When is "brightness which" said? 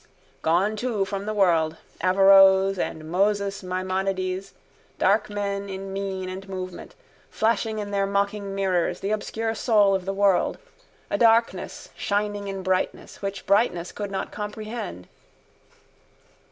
12.63-13.45